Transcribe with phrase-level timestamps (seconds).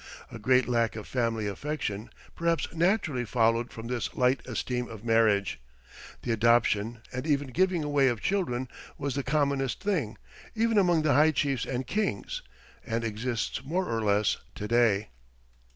[0.31, 5.59] A great lack of family affection perhaps naturally followed from this light esteem of marriage.
[6.23, 8.67] The adoption and even giving away of children
[8.97, 10.17] was the commonest thing,
[10.55, 12.41] even among the high chiefs and kings,
[12.83, 15.09] and exists more or less to day.